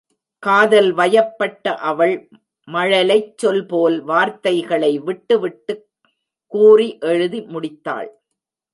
காதல் 0.39 0.91
வயப்பட்ட 0.91 1.75
அவள் 1.75 2.29
மழலைச் 2.67 3.37
சொல் 3.37 3.65
போல் 3.65 4.01
வார்த்தைகளை 4.01 4.99
விட்டுவிட்டுக் 4.99 5.87
கூறி 6.47 6.97
எழுதி 6.99 7.41
முடித்தாள். 7.41 8.09